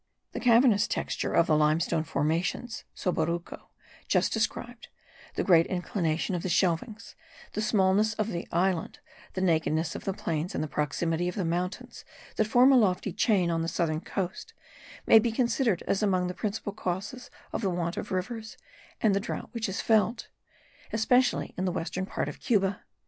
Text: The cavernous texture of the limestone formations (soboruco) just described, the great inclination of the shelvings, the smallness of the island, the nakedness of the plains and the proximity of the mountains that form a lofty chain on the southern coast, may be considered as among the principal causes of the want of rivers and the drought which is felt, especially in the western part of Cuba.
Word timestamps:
The 0.31 0.39
cavernous 0.39 0.87
texture 0.87 1.31
of 1.31 1.45
the 1.45 1.55
limestone 1.55 2.03
formations 2.03 2.85
(soboruco) 2.95 3.67
just 4.07 4.33
described, 4.33 4.87
the 5.35 5.43
great 5.43 5.67
inclination 5.67 6.33
of 6.33 6.41
the 6.41 6.49
shelvings, 6.49 7.13
the 7.53 7.61
smallness 7.61 8.15
of 8.15 8.29
the 8.29 8.47
island, 8.51 8.97
the 9.33 9.41
nakedness 9.41 9.93
of 9.95 10.05
the 10.05 10.13
plains 10.15 10.55
and 10.55 10.63
the 10.63 10.67
proximity 10.67 11.27
of 11.27 11.35
the 11.35 11.45
mountains 11.45 12.03
that 12.37 12.47
form 12.47 12.71
a 12.71 12.77
lofty 12.77 13.13
chain 13.13 13.51
on 13.51 13.61
the 13.61 13.67
southern 13.67 14.01
coast, 14.01 14.55
may 15.05 15.19
be 15.19 15.31
considered 15.31 15.83
as 15.83 16.01
among 16.01 16.25
the 16.25 16.33
principal 16.33 16.73
causes 16.73 17.29
of 17.53 17.61
the 17.61 17.69
want 17.69 17.95
of 17.95 18.11
rivers 18.11 18.57
and 19.01 19.13
the 19.15 19.19
drought 19.19 19.49
which 19.51 19.69
is 19.69 19.81
felt, 19.81 20.29
especially 20.91 21.53
in 21.59 21.65
the 21.65 21.71
western 21.71 22.07
part 22.07 22.27
of 22.27 22.39
Cuba. 22.39 22.81